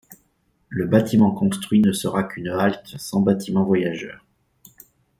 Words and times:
Le 0.69 0.87
bâtiment 0.87 1.29
construit 1.29 1.79
ne 1.79 1.91
sera 1.91 2.23
qu'une 2.23 2.47
halte 2.47 2.95
sans 2.97 3.21
bâtiment 3.21 3.63
voyageurs. 3.63 4.25